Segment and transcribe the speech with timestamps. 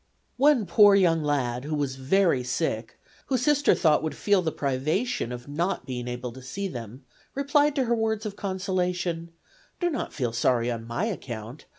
[0.37, 5.31] One poor young lad, Who was very sick, who Sister thought would feel the privation
[5.31, 7.03] of not being able to see them,
[7.35, 9.29] replied to her words of consolation:
[9.79, 11.67] 'Do not feel sorry on my account.